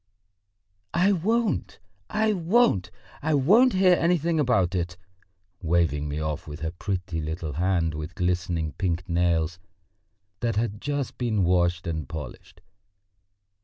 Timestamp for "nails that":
9.07-10.55